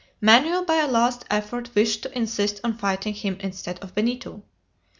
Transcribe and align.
Manoel 0.19 0.65
by 0.65 0.77
a 0.77 0.87
last 0.87 1.25
effort 1.29 1.75
wished 1.75 2.01
to 2.01 2.17
insist 2.17 2.59
on 2.63 2.75
fighting 2.75 3.13
him 3.13 3.37
instead 3.39 3.77
of 3.83 3.93
Benito. 3.93 4.41